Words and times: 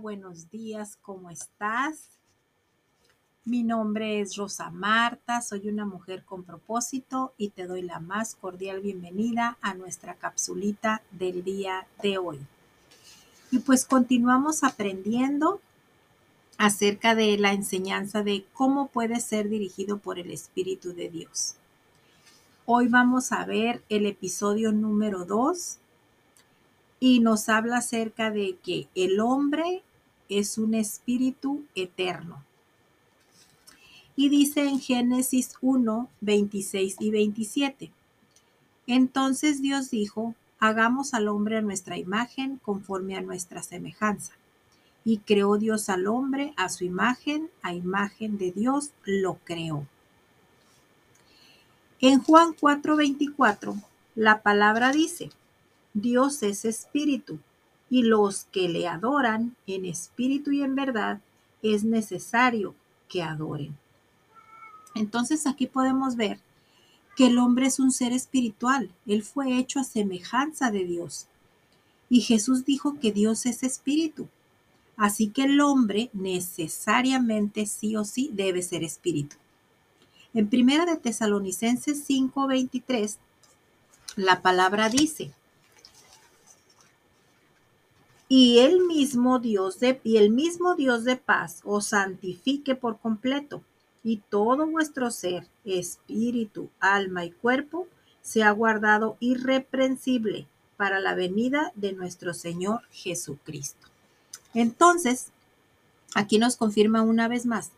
Buenos 0.00 0.50
días, 0.50 0.98
¿cómo 1.02 1.30
estás? 1.30 2.18
Mi 3.44 3.62
nombre 3.62 4.20
es 4.20 4.34
Rosa 4.34 4.70
Marta, 4.70 5.40
soy 5.40 5.68
una 5.68 5.84
mujer 5.84 6.24
con 6.24 6.42
propósito 6.42 7.32
y 7.36 7.50
te 7.50 7.66
doy 7.66 7.82
la 7.82 8.00
más 8.00 8.34
cordial 8.34 8.80
bienvenida 8.80 9.56
a 9.60 9.74
nuestra 9.74 10.14
capsulita 10.14 11.02
del 11.12 11.44
día 11.44 11.86
de 12.02 12.18
hoy. 12.18 12.40
Y 13.52 13.60
pues 13.60 13.84
continuamos 13.84 14.64
aprendiendo 14.64 15.60
acerca 16.58 17.14
de 17.14 17.38
la 17.38 17.52
enseñanza 17.52 18.24
de 18.24 18.44
cómo 18.52 18.88
puede 18.88 19.20
ser 19.20 19.48
dirigido 19.48 19.98
por 19.98 20.18
el 20.18 20.32
Espíritu 20.32 20.92
de 20.92 21.08
Dios. 21.08 21.54
Hoy 22.66 22.88
vamos 22.88 23.30
a 23.30 23.44
ver 23.44 23.84
el 23.88 24.06
episodio 24.06 24.72
número 24.72 25.24
2 25.24 25.78
y 26.98 27.20
nos 27.20 27.48
habla 27.48 27.76
acerca 27.76 28.30
de 28.30 28.56
que 28.62 28.88
el 28.94 29.20
hombre 29.20 29.83
es 30.28 30.58
un 30.58 30.74
espíritu 30.74 31.64
eterno. 31.74 32.42
Y 34.16 34.28
dice 34.28 34.64
en 34.64 34.80
Génesis 34.80 35.54
1, 35.60 36.08
26 36.20 36.96
y 37.00 37.10
27. 37.10 37.90
Entonces 38.86 39.60
Dios 39.60 39.90
dijo, 39.90 40.34
hagamos 40.58 41.14
al 41.14 41.28
hombre 41.28 41.58
a 41.58 41.62
nuestra 41.62 41.98
imagen 41.98 42.58
conforme 42.58 43.16
a 43.16 43.20
nuestra 43.22 43.62
semejanza. 43.62 44.32
Y 45.04 45.18
creó 45.18 45.58
Dios 45.58 45.88
al 45.88 46.06
hombre 46.06 46.54
a 46.56 46.68
su 46.68 46.84
imagen, 46.84 47.50
a 47.62 47.74
imagen 47.74 48.38
de 48.38 48.52
Dios 48.52 48.90
lo 49.04 49.34
creó. 49.44 49.86
En 52.00 52.22
Juan 52.22 52.54
4:24, 52.54 53.74
la 54.14 54.42
palabra 54.42 54.92
dice, 54.92 55.30
Dios 55.94 56.42
es 56.42 56.64
espíritu, 56.64 57.38
y 57.90 58.02
los 58.02 58.44
que 58.44 58.68
le 58.68 58.88
adoran 58.88 59.56
en 59.66 59.84
espíritu 59.84 60.50
y 60.50 60.62
en 60.62 60.74
verdad 60.74 61.20
es 61.62 61.84
necesario 61.84 62.74
que 63.08 63.22
adoren. 63.22 63.76
Entonces 64.94 65.46
aquí 65.46 65.66
podemos 65.66 66.16
ver 66.16 66.38
que 67.16 67.28
el 67.28 67.38
hombre 67.38 67.66
es 67.66 67.78
un 67.78 67.92
ser 67.92 68.12
espiritual, 68.12 68.90
él 69.06 69.22
fue 69.22 69.56
hecho 69.58 69.80
a 69.80 69.84
semejanza 69.84 70.70
de 70.70 70.84
Dios. 70.84 71.26
Y 72.08 72.20
Jesús 72.20 72.64
dijo 72.64 72.98
que 73.00 73.12
Dios 73.12 73.46
es 73.46 73.62
espíritu. 73.62 74.28
Así 74.96 75.28
que 75.28 75.44
el 75.44 75.60
hombre 75.60 76.10
necesariamente 76.12 77.66
sí 77.66 77.96
o 77.96 78.04
sí 78.04 78.30
debe 78.32 78.62
ser 78.62 78.84
espíritu. 78.84 79.36
En 80.32 80.48
primera 80.48 80.84
de 80.84 80.96
Tesalonicenses 80.96 82.08
5:23 82.08 83.16
la 84.16 84.42
palabra 84.42 84.88
dice: 84.88 85.32
y 88.28 88.58
el 88.60 88.80
mismo 88.80 89.38
Dios 89.38 89.80
de 89.80 90.00
y 90.02 90.16
el 90.16 90.30
mismo 90.30 90.74
Dios 90.74 91.04
de 91.04 91.16
paz 91.16 91.60
os 91.64 91.86
santifique 91.86 92.74
por 92.74 92.98
completo 92.98 93.62
y 94.02 94.18
todo 94.28 94.66
vuestro 94.66 95.10
ser, 95.10 95.46
espíritu, 95.64 96.68
alma 96.80 97.24
y 97.24 97.30
cuerpo 97.30 97.86
sea 98.22 98.50
guardado 98.50 99.16
irreprensible 99.20 100.46
para 100.76 101.00
la 101.00 101.14
venida 101.14 101.72
de 101.74 101.92
nuestro 101.92 102.34
Señor 102.34 102.82
Jesucristo. 102.90 103.86
Entonces, 104.54 105.28
aquí 106.14 106.38
nos 106.38 106.56
confirma 106.56 107.02
una 107.02 107.28
vez 107.28 107.46
más 107.46 107.70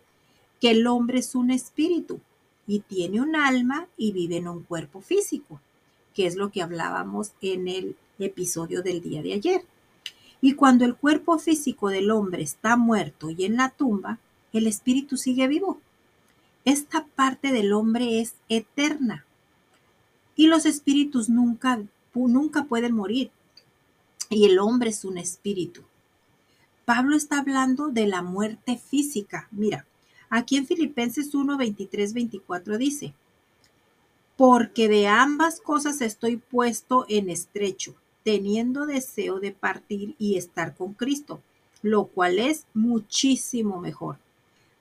que 0.60 0.70
el 0.70 0.86
hombre 0.86 1.18
es 1.18 1.34
un 1.34 1.50
espíritu 1.50 2.20
y 2.66 2.80
tiene 2.80 3.20
un 3.20 3.36
alma 3.36 3.86
y 3.96 4.12
vive 4.12 4.36
en 4.36 4.48
un 4.48 4.62
cuerpo 4.62 5.00
físico, 5.00 5.60
que 6.14 6.26
es 6.26 6.36
lo 6.36 6.50
que 6.50 6.62
hablábamos 6.62 7.32
en 7.40 7.68
el 7.68 7.96
episodio 8.18 8.82
del 8.82 9.02
día 9.02 9.22
de 9.22 9.34
ayer. 9.34 9.62
Y 10.40 10.54
cuando 10.54 10.84
el 10.84 10.94
cuerpo 10.94 11.38
físico 11.38 11.88
del 11.88 12.10
hombre 12.10 12.42
está 12.42 12.76
muerto 12.76 13.30
y 13.30 13.44
en 13.44 13.56
la 13.56 13.70
tumba, 13.70 14.18
el 14.52 14.66
espíritu 14.66 15.16
sigue 15.16 15.48
vivo. 15.48 15.80
Esta 16.64 17.04
parte 17.04 17.52
del 17.52 17.72
hombre 17.72 18.20
es 18.20 18.34
eterna. 18.48 19.24
Y 20.34 20.48
los 20.48 20.66
espíritus 20.66 21.28
nunca, 21.28 21.80
nunca 22.14 22.64
pueden 22.64 22.94
morir. 22.94 23.30
Y 24.28 24.44
el 24.44 24.58
hombre 24.58 24.90
es 24.90 25.04
un 25.04 25.18
espíritu. 25.18 25.82
Pablo 26.84 27.16
está 27.16 27.38
hablando 27.38 27.88
de 27.88 28.06
la 28.06 28.22
muerte 28.22 28.76
física. 28.76 29.48
Mira, 29.50 29.86
aquí 30.28 30.56
en 30.56 30.66
Filipenses 30.66 31.34
1, 31.34 31.56
23, 31.56 32.12
24 32.12 32.78
dice, 32.78 33.14
porque 34.36 34.88
de 34.88 35.08
ambas 35.08 35.60
cosas 35.60 36.00
estoy 36.00 36.36
puesto 36.36 37.06
en 37.08 37.30
estrecho 37.30 37.94
teniendo 38.26 38.86
deseo 38.86 39.38
de 39.38 39.52
partir 39.52 40.16
y 40.18 40.36
estar 40.36 40.74
con 40.74 40.94
Cristo, 40.94 41.40
lo 41.80 42.06
cual 42.06 42.40
es 42.40 42.66
muchísimo 42.74 43.78
mejor. 43.78 44.18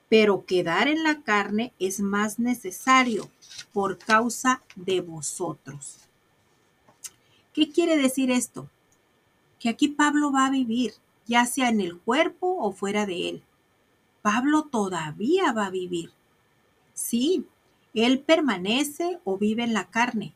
Pero 0.08 0.44
quedar 0.44 0.88
en 0.88 1.04
la 1.04 1.22
carne 1.22 1.72
es 1.78 2.00
más 2.00 2.40
necesario 2.40 3.30
por 3.72 3.98
causa 3.98 4.64
de 4.74 5.00
vosotros. 5.00 5.98
¿Qué 7.52 7.70
quiere 7.70 7.96
decir 7.96 8.32
esto? 8.32 8.68
Que 9.60 9.68
aquí 9.68 9.86
Pablo 9.86 10.32
va 10.32 10.46
a 10.46 10.50
vivir, 10.50 10.94
ya 11.28 11.46
sea 11.46 11.68
en 11.68 11.80
el 11.80 12.00
cuerpo 12.00 12.56
o 12.58 12.72
fuera 12.72 13.06
de 13.06 13.28
él. 13.28 13.42
Pablo 14.22 14.64
todavía 14.64 15.52
va 15.52 15.66
a 15.66 15.70
vivir. 15.70 16.10
Sí, 16.94 17.46
él 17.94 18.18
permanece 18.18 19.20
o 19.22 19.38
vive 19.38 19.62
en 19.62 19.72
la 19.72 19.88
carne, 19.88 20.34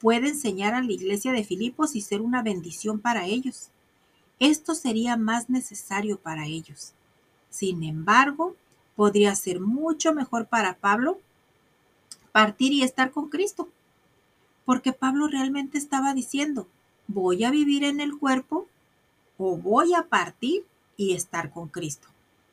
puede 0.00 0.28
enseñar 0.28 0.74
a 0.74 0.82
la 0.82 0.92
iglesia 0.92 1.32
de 1.32 1.44
Filipos 1.44 1.96
y 1.96 2.00
ser 2.00 2.20
una 2.20 2.42
bendición 2.42 3.00
para 3.00 3.26
ellos. 3.26 3.68
Esto 4.38 4.74
sería 4.74 5.16
más 5.16 5.50
necesario 5.50 6.18
para 6.18 6.46
ellos. 6.46 6.92
Sin 7.50 7.82
embargo, 7.82 8.54
podría 8.94 9.34
ser 9.34 9.60
mucho 9.60 10.12
mejor 10.12 10.46
para 10.46 10.76
Pablo 10.76 11.18
partir 12.32 12.72
y 12.72 12.82
estar 12.82 13.10
con 13.10 13.28
Cristo. 13.28 13.68
Porque 14.64 14.92
Pablo 14.92 15.28
realmente 15.28 15.78
estaba 15.78 16.14
diciendo, 16.14 16.68
voy 17.06 17.44
a 17.44 17.50
vivir 17.50 17.84
en 17.84 18.00
el 18.00 18.16
cuerpo 18.16 18.66
o 19.38 19.56
voy 19.56 19.94
a 19.94 20.04
partir 20.04 20.64
y 20.96 21.14
estar 21.14 21.50
con 21.50 21.68
Cristo. 21.68 22.08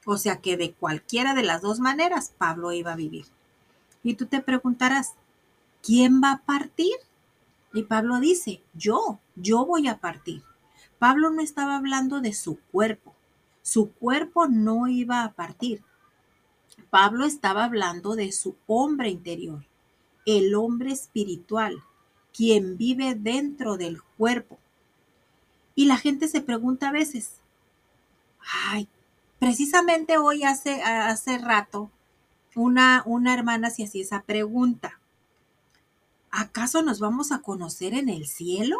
O 0.05 0.17
sea 0.17 0.37
que 0.39 0.55
de 0.55 0.71
cualquiera 0.71 1.33
de 1.33 1.43
las 1.43 1.61
dos 1.61 1.79
maneras 1.79 2.31
Pablo 2.37 2.71
iba 2.71 2.93
a 2.93 2.95
vivir. 2.95 3.25
Y 4.03 4.13
tú 4.13 4.27
te 4.27 4.39
preguntarás, 4.39 5.13
¿quién 5.81 6.21
va 6.23 6.31
a 6.31 6.41
partir? 6.41 6.95
Y 7.75 7.83
Pablo 7.83 8.21
dice, 8.21 8.63
yo, 8.73 9.19
yo 9.35 9.65
voy 9.65 9.89
a 9.89 9.99
partir. 9.99 10.43
Pablo 10.97 11.29
no 11.29 11.41
estaba 11.41 11.75
hablando 11.75 12.21
de 12.21 12.33
su 12.33 12.57
cuerpo. 12.71 13.13
Su 13.63 13.91
cuerpo 13.91 14.47
no 14.47 14.87
iba 14.87 15.25
a 15.25 15.33
partir. 15.33 15.83
Pablo 16.89 17.25
estaba 17.25 17.65
hablando 17.65 18.15
de 18.15 18.31
su 18.31 18.55
hombre 18.65 19.09
interior, 19.09 19.65
el 20.25 20.55
hombre 20.55 20.93
espiritual, 20.93 21.83
quien 22.33 22.77
vive 22.77 23.13
dentro 23.13 23.75
del 23.75 24.01
cuerpo. 24.17 24.57
Y 25.75 25.85
la 25.85 25.97
gente 25.97 26.29
se 26.29 26.39
pregunta 26.39 26.87
a 26.87 26.93
veces, 26.93 27.41
ay, 28.69 28.87
precisamente 29.37 30.17
hoy 30.17 30.43
hace, 30.43 30.81
hace 30.81 31.37
rato, 31.39 31.91
una, 32.55 33.03
una 33.05 33.33
hermana 33.33 33.69
se 33.69 33.83
hacía 33.83 34.01
esa 34.01 34.21
pregunta. 34.21 35.01
¿Acaso 36.35 36.81
nos 36.81 36.99
vamos 36.99 37.31
a 37.31 37.39
conocer 37.39 37.93
en 37.93 38.09
el 38.09 38.27
cielo? 38.27 38.77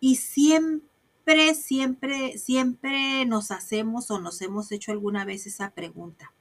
Y 0.00 0.16
siempre, 0.16 1.54
siempre, 1.54 2.38
siempre 2.38 3.24
nos 3.26 3.50
hacemos 3.50 4.10
o 4.10 4.18
nos 4.18 4.40
hemos 4.40 4.72
hecho 4.72 4.92
alguna 4.92 5.24
vez 5.24 5.46
esa 5.46 5.70
pregunta. 5.70 6.32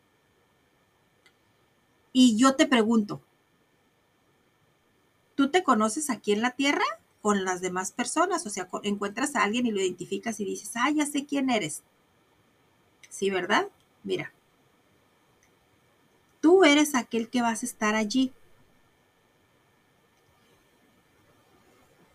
Y 2.14 2.38
yo 2.38 2.56
te 2.56 2.68
pregunto, 2.68 3.22
¿tú 5.36 5.50
te 5.50 5.64
conoces 5.64 6.10
aquí 6.10 6.32
en 6.32 6.42
la 6.42 6.52
tierra 6.52 6.86
con 7.22 7.44
las 7.44 7.60
demás 7.60 7.92
personas? 7.92 8.46
O 8.46 8.50
sea, 8.50 8.70
encuentras 8.84 9.36
a 9.36 9.44
alguien 9.44 9.66
y 9.66 9.72
lo 9.72 9.82
identificas 9.82 10.40
y 10.40 10.46
dices, 10.46 10.72
ah, 10.76 10.90
ya 10.92 11.06
sé 11.06 11.26
quién 11.26 11.50
eres. 11.50 11.82
Sí, 13.10 13.30
¿verdad? 13.30 13.68
Mira, 14.04 14.32
tú 16.40 16.64
eres 16.64 16.96
aquel 16.96 17.30
que 17.30 17.42
vas 17.42 17.64
a 17.64 17.66
estar 17.66 17.96
allí 17.96 18.32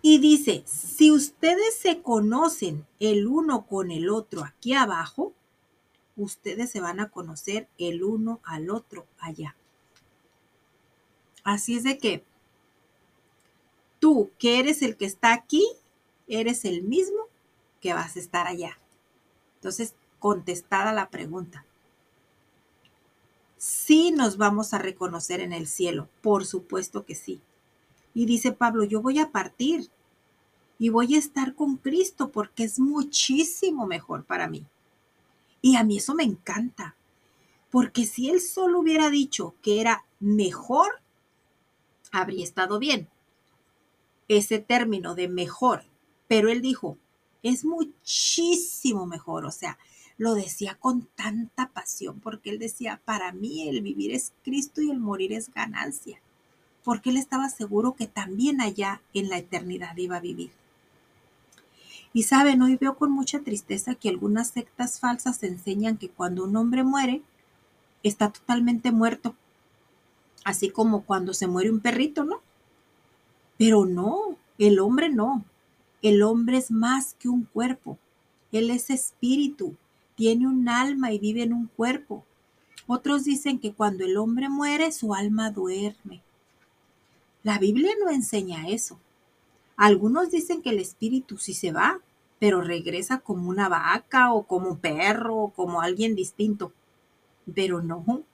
Y 0.03 0.19
si 0.67 1.11
ustedes 1.11 1.77
se 1.77 2.03
conocen 2.03 2.87
el 3.01 3.27
uno 3.27 3.67
con 3.67 3.91
el 3.91 4.09
otro 4.09 4.45
aquí 4.45 4.75
abajo, 4.75 5.33
ustedes 6.17 6.71
se 6.71 6.81
van 6.81 7.01
a 7.01 7.11
conocer 7.11 7.69
el 7.79 8.03
uno 8.03 8.41
al 8.45 8.71
otro 8.71 9.07
allá. 9.19 9.55
Así 11.45 11.77
es 11.77 11.85
de 11.85 11.99
que 11.99 12.25
tú, 13.99 14.31
que 14.39 14.59
eres 14.59 14.83
el 14.83 14.97
que 14.97 15.07
está 15.07 15.33
aquí, 15.33 15.67
eres 16.27 16.65
el 16.65 16.83
mismo 16.83 17.29
que 17.81 17.95
vas 17.95 18.17
a 18.17 18.19
estar 18.19 18.47
allá. 18.47 18.79
Entonces, 19.57 19.95
contestada 20.19 20.93
la 20.93 21.11
pregunta. 21.11 21.65
Sí 23.57 24.13
nos 24.13 24.37
vamos 24.37 24.73
a 24.73 24.79
reconocer 24.79 25.41
en 25.41 25.53
el 25.53 25.67
cielo, 25.67 26.09
por 26.23 26.47
supuesto 26.47 27.05
que 27.05 27.15
sí. 27.15 27.41
Y 28.15 28.27
dice 28.27 28.53
Pablo, 28.53 28.85
yo 28.85 29.01
voy 29.03 29.19
a 29.19 29.31
partir. 29.31 29.91
Y 30.79 30.91
voy 30.91 31.17
a 31.17 31.19
estar 31.19 31.55
con 31.55 31.77
Cristo 31.77 32.31
porque 32.31 32.65
es 32.65 32.79
muchísimo 32.79 33.87
mejor 33.87 34.25
para 34.25 34.49
mí. 34.49 34.65
Y 35.61 35.77
a 35.77 35.83
mí 35.83 35.99
eso 35.99 36.15
me 36.15 36.23
encanta, 36.23 36.95
porque 37.71 38.07
si 38.07 38.31
Él 38.31 38.41
solo 38.41 38.79
hubiera 38.79 39.11
dicho 39.11 39.55
que 39.61 39.81
era 39.81 40.05
mejor, 40.21 41.01
habría 42.13 42.45
estado 42.45 42.79
bien. 42.79 43.09
Ese 44.29 44.61
término 44.61 45.15
de 45.15 45.29
mejor, 45.29 45.85
pero 46.29 46.49
Él 46.49 46.63
dijo, 46.63 46.97
es 47.43 47.65
muchísimo 47.65 49.07
mejor, 49.07 49.45
o 49.45 49.51
sea, 49.51 49.79
lo 50.17 50.35
decía 50.35 50.77
con 50.79 51.07
tanta 51.15 51.71
pasión, 51.71 52.21
porque 52.21 52.51
Él 52.51 52.59
decía, 52.59 53.01
para 53.05 53.33
mí 53.33 53.69
el 53.69 53.83
vivir 53.83 54.13
es 54.13 54.33
Cristo 54.45 54.81
y 54.81 54.91
el 54.91 54.99
morir 54.99 55.33
es 55.33 55.53
ganancia, 55.53 56.21
porque 56.85 57.11
Él 57.11 57.17
estaba 57.17 57.49
seguro 57.49 57.95
que 57.95 58.07
también 58.07 58.61
allá 58.61 59.03
en 59.15 59.29
la 59.29 59.39
eternidad 59.39 59.97
iba 59.97 60.17
a 60.17 60.21
vivir. 60.21 60.51
Y 62.13 62.23
saben, 62.25 62.63
hoy 62.63 62.77
veo 62.77 62.97
con 62.97 63.11
mucha 63.11 63.41
tristeza 63.41 63.95
que 63.95 64.09
algunas 64.09 64.49
sectas 64.49 64.99
falsas 64.99 65.43
enseñan 65.43 65.99
que 65.99 66.09
cuando 66.09 66.45
un 66.45 66.57
hombre 66.57 66.83
muere, 66.83 67.23
está 68.03 68.31
totalmente 68.31 68.93
muerto. 68.93 69.35
Así 70.45 70.71
como 70.71 71.03
cuando 71.03 71.35
se 71.35 71.47
muere 71.47 71.71
un 71.71 71.81
perrito, 71.81 72.25
¿no? 72.25 72.41
Pero 73.59 73.85
no, 73.85 74.37
el 74.59 74.79
hombre 74.79 75.11
no. 75.11 75.45
El 76.01 76.23
hombre 76.23 76.59
es 76.59 76.71
más 76.71 77.15
que 77.15 77.29
un 77.29 77.45
cuerpo. 77.45 77.99
Él 78.53 78.71
es 78.71 78.89
espíritu, 78.89 79.77
tiene 80.15 80.47
un 80.47 80.69
alma 80.69 81.13
y 81.13 81.19
vive 81.19 81.43
en 81.43 81.53
un 81.53 81.67
cuerpo. 81.67 82.25
Otros 82.87 83.25
dicen 83.25 83.59
que 83.59 83.73
cuando 83.73 84.05
el 84.05 84.17
hombre 84.17 84.49
muere, 84.49 84.93
su 84.93 85.13
alma 85.15 85.51
duerme. 85.51 86.23
La 87.43 87.59
Biblia 87.59 87.93
no 88.03 88.11
enseña 88.11 88.69
eso. 88.69 88.99
Algunos 89.79 90.33
dicen 90.33 90.61
que 90.61 90.71
el 90.71 90.81
espíritu 90.81 91.39
sí 91.39 91.55
se 91.55 91.71
va, 91.71 92.01
pero 92.41 92.61
regresa 92.61 93.21
como 93.21 93.49
una 93.49 93.69
vaca 93.69 94.33
o 94.33 94.43
como 94.43 94.71
un 94.71 94.79
perro 94.79 95.37
o 95.37 95.51
como 95.51 95.81
alguien 95.81 96.17
distinto. 96.17 96.73
Pero 97.55 97.81
no. 97.81 98.25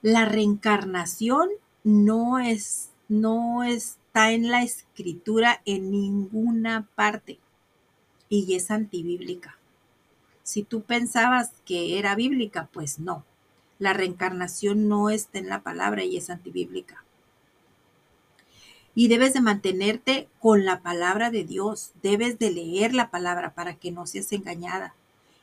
La 0.00 0.24
reencarnación 0.24 1.48
no 1.82 2.38
es, 2.38 2.90
no 3.08 3.64
está 3.64 4.30
en 4.30 4.52
la 4.52 4.62
escritura 4.62 5.62
en 5.64 5.90
ninguna 5.90 6.88
parte 6.94 7.40
y 8.28 8.54
es 8.54 8.70
antibíblica. 8.70 9.58
Si 10.44 10.62
tú 10.62 10.82
pensabas 10.82 11.50
que 11.64 11.98
era 11.98 12.14
bíblica, 12.14 12.68
pues 12.72 13.00
no. 13.00 13.24
La 13.80 13.94
reencarnación 13.94 14.88
no 14.88 15.10
está 15.10 15.40
en 15.40 15.48
la 15.48 15.64
palabra 15.64 16.04
y 16.04 16.16
es 16.16 16.30
antibíblica 16.30 17.02
y 18.98 19.06
debes 19.06 19.32
de 19.32 19.40
mantenerte 19.40 20.28
con 20.40 20.64
la 20.64 20.80
palabra 20.80 21.30
de 21.30 21.44
Dios, 21.44 21.92
debes 22.02 22.40
de 22.40 22.50
leer 22.50 22.94
la 22.94 23.12
palabra 23.12 23.54
para 23.54 23.76
que 23.76 23.92
no 23.92 24.08
seas 24.08 24.32
engañada. 24.32 24.92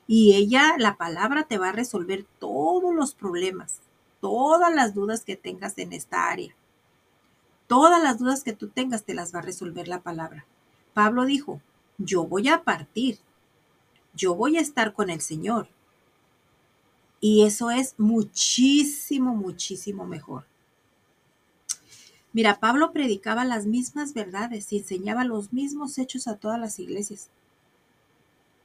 Y 0.07 0.35
ella, 0.35 0.75
la 0.77 0.97
palabra, 0.97 1.43
te 1.43 1.57
va 1.57 1.69
a 1.69 1.71
resolver 1.71 2.25
todos 2.37 2.93
los 2.93 3.13
problemas, 3.13 3.79
todas 4.19 4.75
las 4.75 4.93
dudas 4.93 5.23
que 5.23 5.37
tengas 5.37 5.77
en 5.77 5.93
esta 5.93 6.27
área. 6.27 6.53
Todas 7.67 8.03
las 8.03 8.19
dudas 8.19 8.43
que 8.43 8.51
tú 8.51 8.67
tengas 8.67 9.05
te 9.05 9.13
las 9.13 9.33
va 9.33 9.39
a 9.39 9.43
resolver 9.43 9.87
la 9.87 10.01
palabra. 10.01 10.45
Pablo 10.93 11.23
dijo, 11.23 11.61
yo 11.97 12.25
voy 12.25 12.49
a 12.49 12.63
partir, 12.63 13.19
yo 14.13 14.35
voy 14.35 14.57
a 14.57 14.61
estar 14.61 14.91
con 14.91 15.09
el 15.09 15.21
Señor. 15.21 15.69
Y 17.21 17.45
eso 17.45 17.71
es 17.71 17.95
muchísimo, 17.97 19.33
muchísimo 19.33 20.05
mejor. 20.05 20.43
Mira, 22.35 22.59
Pablo 22.59 22.91
predicaba 22.91 23.45
las 23.45 23.65
mismas 23.65 24.13
verdades 24.13 24.73
y 24.73 24.79
enseñaba 24.79 25.23
los 25.23 25.53
mismos 25.53 25.97
hechos 25.97 26.27
a 26.27 26.35
todas 26.35 26.59
las 26.59 26.79
iglesias. 26.79 27.29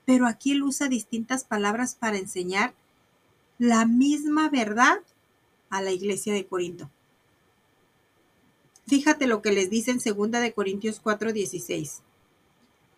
Pero 0.04 0.26
aquí 0.26 0.50
él 0.50 0.64
usa 0.64 0.88
distintas 0.88 1.44
palabras 1.44 1.94
para 1.94 2.18
enseñar 2.18 2.74
la 3.58 3.86
misma 3.86 4.48
verdad 4.48 4.98
a 5.68 5.82
la 5.82 5.92
iglesia 5.92 6.34
de 6.34 6.46
Corinto. 6.46 6.90
Fíjate 8.88 9.28
lo 9.28 9.40
que 9.40 9.52
les 9.52 9.70
dice 9.70 9.92
en 9.92 9.98
2 9.98 10.32
de 10.32 10.52
Corintios 10.52 11.00
4:16. 11.00 12.02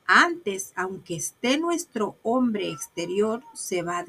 Antes, 0.06 0.72
aunque 0.74 1.16
esté 1.16 1.58
nuestro 1.58 2.16
hombre 2.22 2.70
exterior, 2.70 3.44
se 3.52 3.82
va 3.82 3.98
a 3.98 4.06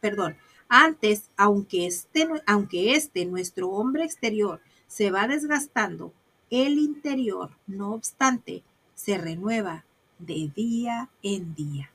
perdón, 0.00 0.36
antes, 0.68 1.30
aunque 1.36 1.88
esté, 1.88 2.28
aunque 2.46 2.94
esté 2.94 3.24
nuestro 3.26 3.70
hombre 3.70 4.04
exterior 4.04 4.60
se 4.88 5.10
va 5.10 5.28
desgastando, 5.28 6.12
el 6.50 6.78
interior, 6.78 7.50
no 7.66 7.92
obstante, 7.92 8.62
se 8.94 9.18
renueva 9.18 9.84
de 10.18 10.50
día 10.54 11.08
en 11.22 11.54
día. 11.54 11.90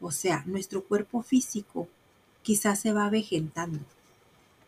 O 0.00 0.10
sea, 0.10 0.42
nuestro 0.46 0.82
cuerpo 0.82 1.22
físico 1.22 1.88
quizás 2.42 2.80
se 2.80 2.92
va 2.92 3.10
vegetando, 3.10 3.80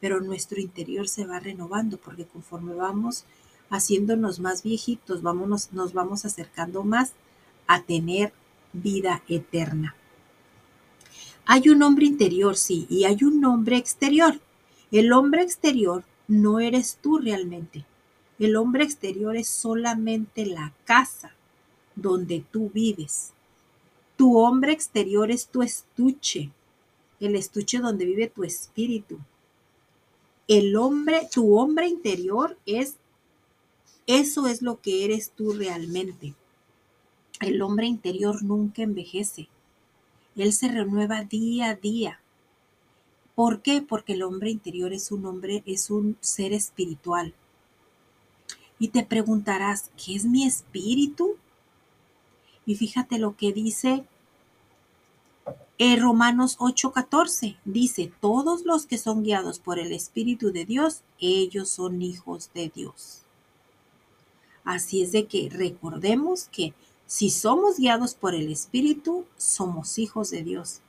pero 0.01 0.21
nuestro 0.21 0.61
interior 0.61 1.09
se 1.09 1.27
va 1.27 1.41
renovando 1.41 1.97
porque 1.97 2.27
conforme 2.27 2.75
vamos 2.75 3.25
haciéndonos 3.71 4.39
más 4.39 4.63
viejitos, 4.63 5.23
nos 5.23 5.93
vamos 5.95 6.25
acercando 6.25 6.85
más 6.85 7.13
a 7.67 7.83
tener 7.83 8.33
vida 8.73 9.23
eterna. 9.29 9.97
Hay 11.47 11.71
un 11.71 11.83
hombre 11.83 12.07
interior, 12.07 12.57
sí, 12.57 12.87
y 12.89 13.05
hay 13.05 13.25
un 13.25 13.45
hombre 13.45 13.77
exterior. 13.77 14.41
El 14.91 15.13
hombre 15.13 15.43
exterior 15.43 16.05
no 16.33 16.61
eres 16.61 16.99
tú 17.03 17.19
realmente. 17.19 17.85
El 18.39 18.57
hombre 18.57 18.85
exterior 18.85 19.37
es 19.37 19.49
solamente 19.49 20.47
la 20.47 20.73
casa 20.87 21.35
donde 21.95 22.43
tú 22.51 22.71
vives. 22.71 23.33
Tu 24.17 24.39
hombre 24.39 24.73
exterior 24.73 25.31
es 25.31 25.49
tu 25.49 25.63
estuche, 25.63 26.51
el 27.21 27.37
estuche 27.37 27.81
donde 27.81 28.07
vive 28.07 28.29
tu 28.29 28.45
espíritu. 28.45 29.19
El 30.49 30.75
hombre, 30.77 31.29
tu 31.31 31.59
hombre 31.59 31.87
interior 31.87 32.57
es, 32.65 32.97
eso 34.07 34.47
es 34.47 34.63
lo 34.63 34.81
que 34.81 35.05
eres 35.05 35.33
tú 35.37 35.53
realmente. 35.53 36.35
El 37.41 37.61
hombre 37.61 37.87
interior 37.87 38.43
nunca 38.43 38.83
envejece. 38.83 39.49
Él 40.35 40.55
se 40.55 40.69
renueva 40.69 41.25
día 41.25 41.69
a 41.69 41.75
día. 41.75 42.22
¿Por 43.35 43.63
qué? 43.63 43.83
Porque 43.83 44.13
el 44.13 44.23
hombre 44.23 44.51
interior 44.51 44.93
es 44.93 45.11
un 45.11 45.25
hombre, 45.27 45.63
es 45.67 45.91
un 45.91 46.17
ser 46.21 46.53
espiritual. 46.53 47.35
Y 48.79 48.89
te 48.89 49.05
preguntarás, 49.05 49.91
¿qué 49.97 50.15
es 50.15 50.25
mi 50.25 50.45
espíritu? 50.45 51.37
Y 52.67 52.75
fíjate 52.75 53.19
lo 53.19 53.37
que 53.37 53.53
dice 53.53 54.05
en 55.79 56.01
Romanos 56.01 56.57
8:14. 56.59 57.57
Dice, 57.65 58.13
todos 58.21 58.65
los 58.65 58.87
que 58.87 58.99
son 58.99 59.23
guiados 59.23 59.59
por 59.59 59.79
el 59.79 59.93
Espíritu 59.93 60.53
de 60.53 60.65
Dios, 60.65 61.03
ellos 61.19 61.71
son 61.71 62.03
hijos 62.03 62.51
de 62.55 62.71
Dios. 62.75 63.23
Así 64.65 65.03
es 65.03 65.13
de 65.13 65.27
que 65.27 65.49
recordemos 65.51 66.49
que 66.53 66.73
si 67.07 67.31
somos 67.31 67.79
guiados 67.79 68.15
por 68.15 68.35
el 68.35 68.51
Espíritu, 68.51 69.25
somos 69.37 69.99
hijos 69.99 70.31
de 70.31 70.43
Dios. 70.45 70.81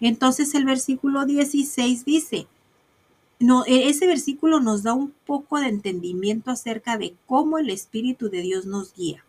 Entonces 0.00 0.54
el 0.54 0.64
versículo 0.64 1.26
16 1.26 2.04
dice, 2.04 2.46
no, 3.40 3.64
e, 3.66 3.88
ese 3.88 4.06
versículo 4.06 4.60
nos 4.60 4.82
da 4.82 4.94
un 4.94 5.12
poco 5.26 5.58
de 5.58 5.68
entendimiento 5.68 6.50
acerca 6.50 6.98
de 6.98 7.14
cómo 7.26 7.58
el 7.58 7.70
Espíritu 7.70 8.28
de 8.30 8.42
Dios 8.42 8.66
nos 8.66 8.94
guía. 8.94 9.24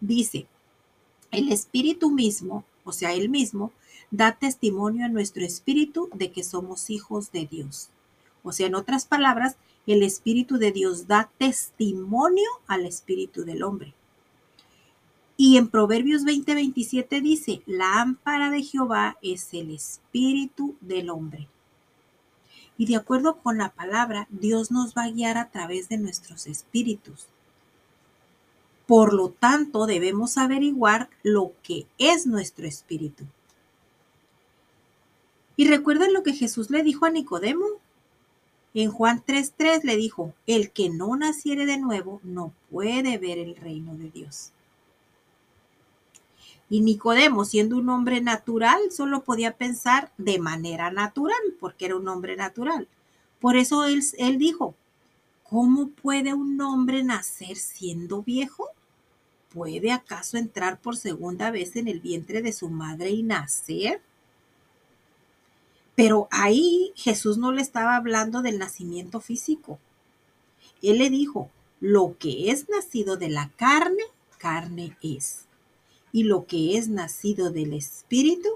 Dice, 0.00 0.46
el 1.30 1.50
Espíritu 1.52 2.10
mismo, 2.10 2.64
o 2.84 2.92
sea, 2.92 3.12
Él 3.14 3.28
mismo, 3.28 3.72
da 4.10 4.32
testimonio 4.32 5.04
a 5.04 5.08
nuestro 5.08 5.44
espíritu 5.44 6.08
de 6.14 6.30
que 6.30 6.42
somos 6.42 6.88
hijos 6.88 7.30
de 7.32 7.46
Dios. 7.46 7.90
O 8.42 8.52
sea, 8.52 8.66
en 8.66 8.74
otras 8.74 9.04
palabras, 9.04 9.56
el 9.86 10.02
Espíritu 10.02 10.58
de 10.58 10.72
Dios 10.72 11.06
da 11.06 11.30
testimonio 11.38 12.48
al 12.66 12.86
Espíritu 12.86 13.44
del 13.44 13.62
hombre. 13.62 13.94
Y 15.40 15.56
en 15.56 15.68
Proverbios 15.68 16.24
20:27 16.24 17.22
dice, 17.22 17.62
la 17.64 18.00
ámpara 18.00 18.50
de 18.50 18.64
Jehová 18.64 19.18
es 19.22 19.54
el 19.54 19.70
espíritu 19.70 20.74
del 20.80 21.10
hombre. 21.10 21.46
Y 22.76 22.86
de 22.86 22.96
acuerdo 22.96 23.36
con 23.36 23.56
la 23.56 23.68
palabra, 23.70 24.26
Dios 24.30 24.72
nos 24.72 24.96
va 24.96 25.04
a 25.04 25.10
guiar 25.12 25.38
a 25.38 25.48
través 25.48 25.88
de 25.88 25.96
nuestros 25.96 26.48
espíritus. 26.48 27.28
Por 28.88 29.14
lo 29.14 29.30
tanto, 29.30 29.86
debemos 29.86 30.38
averiguar 30.38 31.08
lo 31.22 31.52
que 31.62 31.86
es 31.98 32.26
nuestro 32.26 32.66
espíritu. 32.66 33.24
Y 35.54 35.68
recuerden 35.68 36.14
lo 36.14 36.24
que 36.24 36.32
Jesús 36.32 36.68
le 36.68 36.82
dijo 36.82 37.06
a 37.06 37.10
Nicodemo. 37.10 37.66
En 38.74 38.90
Juan 38.90 39.22
3:3 39.24 39.84
le 39.84 39.96
dijo, 39.96 40.34
el 40.48 40.72
que 40.72 40.90
no 40.90 41.14
naciere 41.14 41.64
de 41.64 41.78
nuevo 41.78 42.20
no 42.24 42.52
puede 42.72 43.18
ver 43.18 43.38
el 43.38 43.54
reino 43.54 43.94
de 43.94 44.10
Dios. 44.10 44.50
Y 46.70 46.80
Nicodemo, 46.80 47.44
siendo 47.44 47.76
un 47.76 47.88
hombre 47.88 48.20
natural, 48.20 48.78
solo 48.90 49.22
podía 49.22 49.56
pensar 49.56 50.12
de 50.18 50.38
manera 50.38 50.90
natural, 50.90 51.40
porque 51.58 51.86
era 51.86 51.96
un 51.96 52.08
hombre 52.08 52.36
natural. 52.36 52.88
Por 53.40 53.56
eso 53.56 53.84
él, 53.86 54.02
él 54.18 54.38
dijo, 54.38 54.74
¿cómo 55.44 55.88
puede 55.88 56.34
un 56.34 56.60
hombre 56.60 57.02
nacer 57.02 57.56
siendo 57.56 58.22
viejo? 58.22 58.70
¿puede 59.58 59.90
acaso 59.90 60.36
entrar 60.36 60.80
por 60.80 60.96
segunda 60.96 61.50
vez 61.50 61.76
en 61.76 61.88
el 61.88 62.00
vientre 62.00 62.42
de 62.42 62.52
su 62.52 62.68
madre 62.68 63.10
y 63.10 63.22
nacer? 63.22 64.00
Pero 65.94 66.28
ahí 66.30 66.92
Jesús 66.94 67.38
no 67.38 67.50
le 67.50 67.62
estaba 67.62 67.96
hablando 67.96 68.40
del 68.42 68.58
nacimiento 68.58 69.20
físico. 69.20 69.80
Él 70.80 70.98
le 70.98 71.10
dijo, 71.10 71.50
lo 71.80 72.16
que 72.18 72.52
es 72.52 72.68
nacido 72.68 73.16
de 73.16 73.30
la 73.30 73.50
carne, 73.56 74.04
carne 74.38 74.96
es. 75.02 75.47
Y 76.12 76.24
lo 76.24 76.46
que 76.46 76.78
es 76.78 76.88
nacido 76.88 77.50
del 77.50 77.74
espíritu, 77.74 78.48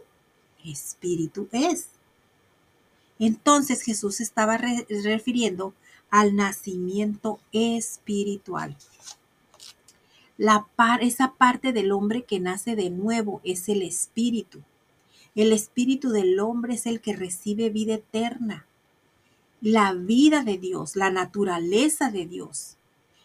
espíritu 0.64 1.48
es. 1.52 1.88
Entonces 3.18 3.82
Jesús 3.82 4.20
estaba 4.20 4.58
refiriendo 4.58 5.74
al 6.10 6.36
nacimiento 6.36 7.40
espiritual. 7.52 8.76
La 10.38 10.66
esa 11.00 11.34
parte 11.34 11.72
del 11.72 11.92
hombre 11.92 12.24
que 12.24 12.40
nace 12.40 12.74
de 12.74 12.90
nuevo 12.90 13.40
es 13.44 13.68
el 13.68 13.82
espíritu. 13.82 14.62
El 15.34 15.52
espíritu 15.52 16.10
del 16.10 16.38
hombre 16.40 16.74
es 16.74 16.86
el 16.86 17.00
que 17.00 17.14
recibe 17.14 17.70
vida 17.70 17.94
eterna, 17.94 18.66
la 19.60 19.94
vida 19.94 20.42
de 20.42 20.58
Dios, 20.58 20.96
la 20.96 21.10
naturaleza 21.10 22.10
de 22.10 22.26
Dios. 22.26 22.76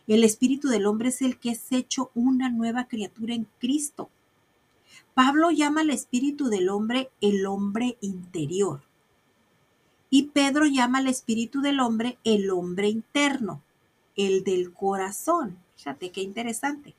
El 0.06 0.24
espíritu 0.24 0.70
del 0.70 0.86
hombre 0.86 1.10
es 1.10 1.22
el 1.22 1.38
que 1.38 1.50
es 1.50 1.72
hecho 1.72 2.12
una 2.14 2.50
nueva 2.50 2.88
criatura 2.88 3.34
en 3.34 3.48
Cristo. 3.60 4.10
Pablo 5.13 5.51
llama 5.51 5.82
al 5.82 5.89
espíritu 5.89 6.50
del 6.50 6.70
hombre 6.70 7.10
el 7.22 7.46
hombre 7.46 7.98
interior. 8.01 8.82
Y 10.10 10.27
Pedro 10.27 10.66
llama 10.66 11.00
al 11.00 11.08
espíritu 11.08 11.62
del 11.62 11.80
hombre 11.80 12.18
el 12.24 12.50
hombre 12.50 12.89
interno, 12.89 13.62
el 14.16 14.44
del 14.44 14.74
corazón. 14.74 15.58
Fíjate 15.75 16.12
qué 16.12 16.22
interesante. 16.22 16.96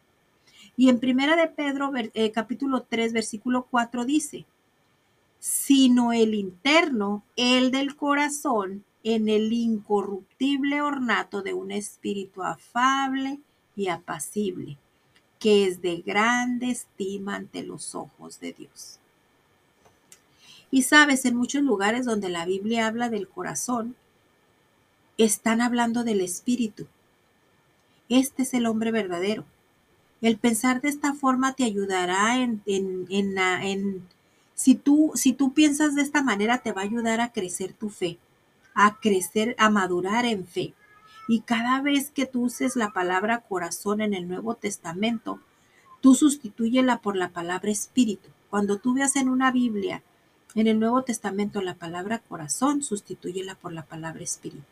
Y 0.76 0.88
en 0.88 1.00
primera 1.00 1.36
de 1.36 1.48
Pedro, 1.48 1.90
eh, 1.96 2.30
capítulo 2.30 2.82
3, 2.82 3.12
versículo 3.12 3.66
4 3.70 4.04
dice, 4.04 4.46
sino 5.38 6.12
el 6.12 6.34
interno, 6.34 7.22
el 7.36 7.70
del 7.70 7.96
corazón, 7.96 8.84
en 9.04 9.28
el 9.28 9.52
incorruptible 9.52 10.82
ornato 10.82 11.42
de 11.42 11.54
un 11.54 11.70
espíritu 11.70 12.42
afable 12.42 13.38
y 13.76 13.88
apacible, 13.88 14.76
que 15.38 15.66
es 15.66 15.82
de 15.82 15.98
grande 15.98 16.70
estima 16.70 17.36
ante 17.36 17.62
los 17.62 17.94
ojos 17.94 18.40
de 18.40 18.52
Dios. 18.52 18.98
Y 20.70 20.82
sabes, 20.82 21.24
en 21.24 21.36
muchos 21.36 21.62
lugares 21.62 22.04
donde 22.04 22.28
la 22.28 22.44
Biblia 22.44 22.86
habla 22.86 23.08
del 23.08 23.28
corazón, 23.28 23.96
están 25.16 25.60
hablando 25.60 26.04
del 26.04 26.20
espíritu. 26.20 26.86
Este 28.08 28.42
es 28.42 28.54
el 28.54 28.66
hombre 28.66 28.90
verdadero. 28.90 29.44
El 30.20 30.36
pensar 30.36 30.80
de 30.80 30.88
esta 30.88 31.14
forma 31.14 31.54
te 31.54 31.64
ayudará 31.64 32.38
en, 32.38 32.62
en, 32.66 33.06
en, 33.10 33.38
en 33.38 34.02
si, 34.54 34.74
tú, 34.74 35.12
si 35.14 35.32
tú 35.32 35.52
piensas 35.52 35.94
de 35.94 36.02
esta 36.02 36.22
manera, 36.22 36.58
te 36.58 36.72
va 36.72 36.82
a 36.82 36.84
ayudar 36.84 37.20
a 37.20 37.32
crecer 37.32 37.72
tu 37.72 37.90
fe, 37.90 38.18
a 38.74 38.98
crecer, 39.00 39.54
a 39.58 39.70
madurar 39.70 40.24
en 40.24 40.46
fe. 40.46 40.74
Y 41.28 41.40
cada 41.40 41.82
vez 41.82 42.10
que 42.10 42.24
tú 42.24 42.44
uses 42.44 42.74
la 42.74 42.90
palabra 42.90 43.42
corazón 43.42 44.00
en 44.00 44.14
el 44.14 44.26
Nuevo 44.26 44.54
Testamento, 44.54 45.40
tú 46.00 46.14
sustitúyela 46.14 46.98
por 46.98 47.16
la 47.16 47.28
palabra 47.28 47.70
espíritu. 47.70 48.30
Cuando 48.48 48.78
tú 48.78 48.94
veas 48.94 49.14
en 49.16 49.28
una 49.28 49.52
Biblia 49.52 50.02
en 50.54 50.66
el 50.66 50.80
Nuevo 50.80 51.02
Testamento 51.02 51.60
la 51.60 51.74
palabra 51.74 52.18
corazón, 52.18 52.82
sustitúyela 52.82 53.54
por 53.54 53.72
la 53.72 53.84
palabra 53.84 54.24
espíritu. 54.24 54.64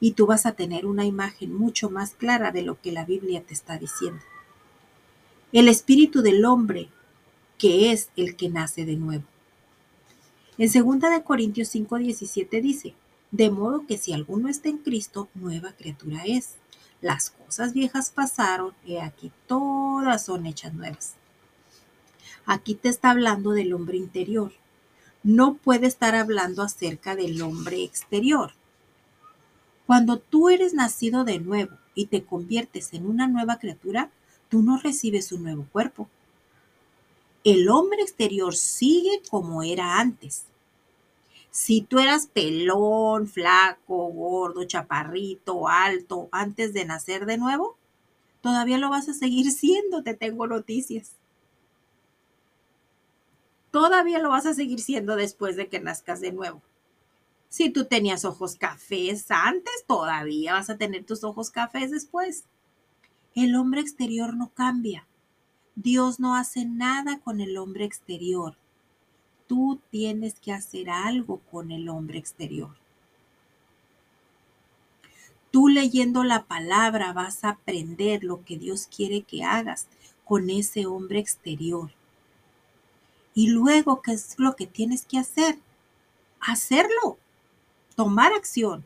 Y 0.00 0.12
tú 0.12 0.26
vas 0.26 0.46
a 0.46 0.52
tener 0.52 0.86
una 0.86 1.04
imagen 1.04 1.54
mucho 1.54 1.90
más 1.90 2.14
clara 2.14 2.50
de 2.50 2.62
lo 2.62 2.80
que 2.80 2.90
la 2.90 3.04
Biblia 3.04 3.42
te 3.42 3.52
está 3.52 3.78
diciendo. 3.78 4.22
El 5.52 5.68
espíritu 5.68 6.22
del 6.22 6.44
hombre, 6.46 6.88
que 7.58 7.92
es 7.92 8.08
el 8.16 8.34
que 8.34 8.48
nace 8.48 8.84
de 8.86 8.96
nuevo. 8.96 9.24
En 10.56 10.72
2 10.72 11.10
de 11.10 11.22
Corintios 11.22 11.68
5:17 11.74 12.62
dice, 12.62 12.94
de 13.34 13.50
modo 13.50 13.84
que 13.84 13.98
si 13.98 14.12
alguno 14.12 14.48
está 14.48 14.68
en 14.68 14.78
Cristo, 14.78 15.28
nueva 15.34 15.72
criatura 15.72 16.22
es. 16.24 16.50
Las 17.00 17.30
cosas 17.30 17.72
viejas 17.72 18.10
pasaron 18.10 18.74
y 18.86 18.98
aquí 18.98 19.32
todas 19.48 20.24
son 20.24 20.46
hechas 20.46 20.72
nuevas. 20.72 21.14
Aquí 22.46 22.76
te 22.76 22.88
está 22.88 23.10
hablando 23.10 23.50
del 23.50 23.74
hombre 23.74 23.96
interior. 23.96 24.52
No 25.24 25.54
puede 25.54 25.88
estar 25.88 26.14
hablando 26.14 26.62
acerca 26.62 27.16
del 27.16 27.42
hombre 27.42 27.82
exterior. 27.82 28.52
Cuando 29.84 30.18
tú 30.20 30.48
eres 30.48 30.72
nacido 30.72 31.24
de 31.24 31.40
nuevo 31.40 31.76
y 31.96 32.06
te 32.06 32.22
conviertes 32.22 32.92
en 32.92 33.04
una 33.04 33.26
nueva 33.26 33.58
criatura, 33.58 34.10
tú 34.48 34.62
no 34.62 34.78
recibes 34.78 35.32
un 35.32 35.42
nuevo 35.42 35.66
cuerpo. 35.72 36.08
El 37.42 37.68
hombre 37.68 38.00
exterior 38.00 38.54
sigue 38.54 39.22
como 39.28 39.64
era 39.64 39.98
antes. 39.98 40.44
Si 41.54 41.82
tú 41.82 42.00
eras 42.00 42.26
pelón, 42.26 43.28
flaco, 43.28 44.08
gordo, 44.08 44.64
chaparrito, 44.64 45.68
alto 45.68 46.28
antes 46.32 46.74
de 46.74 46.84
nacer 46.84 47.26
de 47.26 47.38
nuevo, 47.38 47.78
todavía 48.40 48.78
lo 48.78 48.90
vas 48.90 49.08
a 49.08 49.14
seguir 49.14 49.50
siendo, 49.52 50.02
te 50.02 50.14
tengo 50.14 50.48
noticias 50.48 51.12
todavía 53.74 54.20
lo 54.20 54.28
vas 54.28 54.46
a 54.46 54.54
seguir 54.54 54.78
siendo 54.80 55.16
después 55.16 55.56
de 55.56 55.68
que 55.68 55.80
nazcas 55.80 56.20
de 56.20 56.30
nuevo. 56.30 56.62
Si 57.48 57.70
tú 57.70 57.86
tenías 57.86 58.24
ojos 58.24 58.54
cafés 58.54 59.28
antes, 59.32 59.84
todavía 59.88 60.52
vas 60.52 60.70
a 60.70 60.78
tener 60.78 61.04
tus 61.04 61.24
ojos 61.24 61.50
cafés 61.50 61.90
después. 61.90 62.44
El 63.34 63.56
hombre 63.56 63.80
exterior 63.80 64.36
no 64.36 64.52
cambia. 64.54 65.08
Dios 65.74 66.20
no 66.20 66.36
hace 66.36 66.64
nada 66.66 67.18
con 67.18 67.40
el 67.40 67.56
hombre 67.56 67.84
exterior. 67.84 68.56
Tú 69.46 69.80
tienes 69.90 70.34
que 70.40 70.52
hacer 70.52 70.90
algo 70.90 71.40
con 71.50 71.70
el 71.70 71.88
hombre 71.88 72.18
exterior. 72.18 72.74
Tú 75.50 75.68
leyendo 75.68 76.24
la 76.24 76.44
palabra 76.44 77.12
vas 77.12 77.44
a 77.44 77.50
aprender 77.50 78.24
lo 78.24 78.44
que 78.44 78.58
Dios 78.58 78.88
quiere 78.88 79.22
que 79.22 79.44
hagas 79.44 79.86
con 80.24 80.50
ese 80.50 80.86
hombre 80.86 81.20
exterior. 81.20 81.92
Y 83.34 83.48
luego, 83.48 84.00
¿qué 84.00 84.12
es 84.12 84.34
lo 84.38 84.56
que 84.56 84.66
tienes 84.66 85.04
que 85.04 85.18
hacer? 85.18 85.58
Hacerlo, 86.40 87.18
tomar 87.94 88.32
acción. 88.32 88.84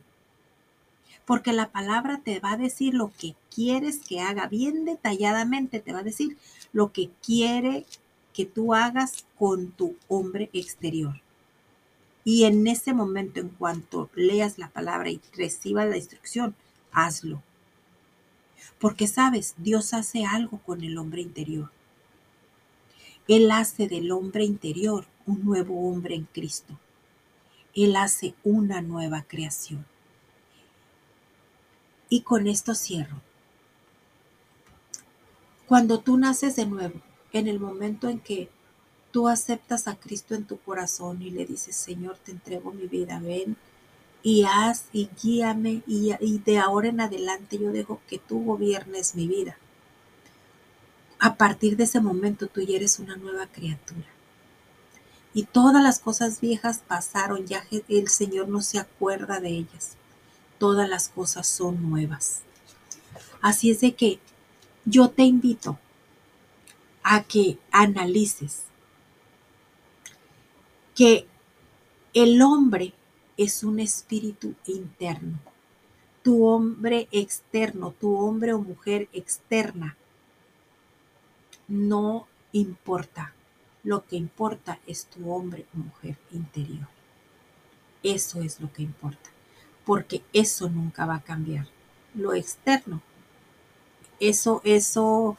Porque 1.25 1.53
la 1.53 1.69
palabra 1.69 2.21
te 2.23 2.39
va 2.39 2.53
a 2.53 2.57
decir 2.57 2.93
lo 2.93 3.11
que 3.17 3.35
quieres 3.53 3.99
que 3.99 4.21
haga, 4.21 4.47
bien 4.47 4.85
detalladamente 4.85 5.79
te 5.79 5.93
va 5.93 5.99
a 5.99 6.03
decir 6.03 6.37
lo 6.73 6.91
que 6.91 7.09
quiere 7.23 7.85
que 8.39 8.45
tú 8.45 8.73
hagas 8.73 9.25
con 9.37 9.71
tu 9.71 9.97
hombre 10.07 10.49
exterior. 10.53 11.19
Y 12.23 12.45
en 12.45 12.65
ese 12.67 12.93
momento, 12.93 13.41
en 13.41 13.49
cuanto 13.49 14.09
leas 14.15 14.57
la 14.57 14.69
palabra 14.69 15.09
y 15.09 15.19
recibas 15.35 15.89
la 15.89 15.97
instrucción, 15.97 16.55
hazlo. 16.93 17.43
Porque 18.79 19.07
sabes, 19.07 19.55
Dios 19.57 19.93
hace 19.93 20.23
algo 20.23 20.59
con 20.59 20.85
el 20.85 20.97
hombre 20.97 21.21
interior. 21.21 21.69
Él 23.27 23.51
hace 23.51 23.89
del 23.89 24.09
hombre 24.09 24.45
interior 24.45 25.05
un 25.25 25.43
nuevo 25.43 25.89
hombre 25.89 26.15
en 26.15 26.23
Cristo. 26.23 26.79
Él 27.75 27.97
hace 27.97 28.35
una 28.45 28.81
nueva 28.81 29.23
creación. 29.23 29.85
Y 32.07 32.21
con 32.21 32.47
esto 32.47 32.73
cierro. 32.73 33.19
Cuando 35.67 35.99
tú 35.99 36.17
naces 36.17 36.55
de 36.55 36.67
nuevo, 36.67 37.01
en 37.33 37.47
el 37.47 37.59
momento 37.59 38.09
en 38.09 38.19
que 38.19 38.49
tú 39.11 39.27
aceptas 39.27 39.87
a 39.87 39.95
Cristo 39.95 40.35
en 40.35 40.45
tu 40.45 40.57
corazón 40.59 41.21
y 41.21 41.31
le 41.31 41.45
dices, 41.45 41.75
Señor, 41.75 42.17
te 42.17 42.31
entrego 42.31 42.71
mi 42.71 42.87
vida, 42.87 43.19
ven 43.19 43.57
y 44.21 44.43
haz 44.43 44.85
y 44.91 45.09
guíame 45.21 45.81
y, 45.87 46.39
de 46.45 46.57
ahora 46.57 46.89
en 46.89 47.01
adelante 47.01 47.57
yo 47.57 47.71
dejo 47.71 48.01
que 48.07 48.19
tú 48.19 48.43
gobiernes 48.43 49.15
mi 49.15 49.27
vida 49.27 49.57
a 51.19 51.35
partir 51.35 51.75
de 51.75 51.83
ese 51.83 51.99
momento 51.99 52.47
tú 52.47 52.61
ya 52.61 52.77
eres 52.77 52.97
una 52.97 53.17
nueva 53.17 53.45
criatura. 53.47 54.07
Y 55.33 55.43
todas 55.43 55.83
las 55.83 55.99
cosas 55.99 56.39
viejas 56.39 56.81
pasaron, 56.87 57.45
ya 57.45 57.63
el 57.89 58.07
Señor 58.07 58.47
no 58.47 58.61
se 58.61 58.79
acuerda 58.79 59.39
de 59.39 59.49
ellas. 59.49 59.95
Todas 60.57 60.89
las 60.89 61.09
cosas 61.09 61.45
son 61.45 61.89
nuevas. 61.89 62.39
Así 63.41 63.69
es 63.69 63.81
de 63.81 63.93
que 63.93 64.19
yo 64.85 65.09
te 65.09 65.23
invito 65.23 65.77
a 67.11 67.23
que 67.23 67.57
analices 67.71 68.65
que 70.93 71.25
el 72.13 72.39
hombre 72.43 72.93
es 73.35 73.63
un 73.63 73.79
espíritu 73.79 74.53
interno. 74.67 75.39
Tu 76.21 76.45
hombre 76.45 77.07
externo, 77.11 77.95
tu 77.99 78.15
hombre 78.15 78.53
o 78.53 78.59
mujer 78.59 79.09
externa 79.11 79.97
no 81.67 82.27
importa. 82.51 83.33
Lo 83.83 84.05
que 84.05 84.15
importa 84.15 84.79
es 84.85 85.07
tu 85.07 85.31
hombre 85.31 85.65
o 85.73 85.79
mujer 85.79 86.15
interior. 86.31 86.89
Eso 88.03 88.43
es 88.43 88.59
lo 88.59 88.71
que 88.71 88.83
importa, 88.83 89.31
porque 89.83 90.21
eso 90.31 90.69
nunca 90.69 91.07
va 91.07 91.15
a 91.15 91.23
cambiar. 91.23 91.65
Lo 92.13 92.35
externo 92.35 93.01
eso, 94.19 94.61
eso, 94.63 95.37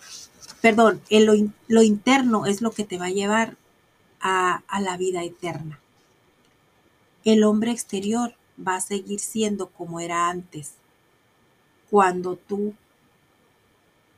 perdón, 0.60 1.00
lo, 1.10 1.32
lo, 1.68 1.82
interno 1.82 2.46
es 2.46 2.62
lo 2.62 2.70
que 2.70 2.84
te 2.84 2.98
va 2.98 3.06
a 3.06 3.10
llevar 3.10 3.56
a, 4.20 4.62
a 4.68 4.80
la 4.80 4.96
vida 4.96 5.22
eterna. 5.22 5.80
El 7.24 7.44
hombre 7.44 7.70
exterior 7.70 8.34
va 8.66 8.76
a 8.76 8.80
seguir 8.80 9.20
siendo 9.20 9.68
como 9.68 10.00
era 10.00 10.28
antes, 10.28 10.74
cuando 11.90 12.36
tú 12.36 12.74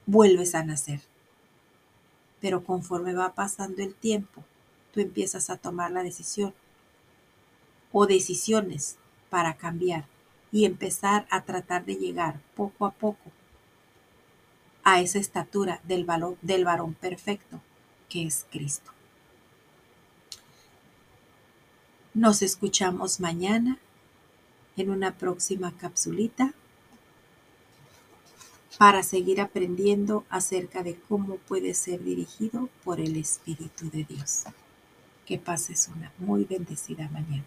vuelves 0.07 0.55
a 0.55 0.65
nacer. 0.65 1.01
Pero 2.41 2.65
conforme 2.65 3.15
va 3.15 3.35
pasando 3.35 3.83
el 3.83 3.95
tiempo, 3.95 4.45
tú 4.93 5.01
empiezas 5.01 5.49
a 5.51 5.57
tomar 5.57 5.91
la 5.91 6.03
decisión 6.03 6.55
o 7.93 8.07
decisiones 8.07 8.97
para 9.31 9.55
cambiar 9.55 10.07
y 10.51 10.65
empezar 10.65 11.27
a 11.31 11.43
tratar 11.43 11.85
de 11.85 11.97
llegar 11.97 12.41
poco 12.55 12.85
a 12.87 12.91
poco 12.91 13.31
a 14.85 15.01
esa 15.01 15.19
estatura 15.19 15.81
del, 15.85 16.05
valor, 16.05 16.37
del 16.43 16.65
varón 16.65 16.95
perfecto 16.95 17.61
que 18.09 18.27
es 18.27 18.47
Cristo. 18.51 18.91
Nos 22.15 22.43
escuchamos 22.43 23.21
mañana 23.21 23.79
en 24.77 24.91
una 24.91 25.17
próxima 25.17 25.73
capsulita 25.77 26.53
para 28.79 29.03
seguir 29.03 29.41
aprendiendo 29.41 30.25
acerca 30.29 30.83
de 30.83 30.97
cómo 31.09 31.37
puede 31.37 31.73
ser 31.73 32.03
dirigido 32.03 32.69
por 32.85 33.01
el 33.01 33.17
Espíritu 33.17 33.91
de 33.91 34.05
Dios. 34.05 34.45
Que 35.25 35.39
pases 35.39 35.89
una 35.95 36.13
muy 36.19 36.45
bendecida 36.45 37.09
mañana. 37.09 37.45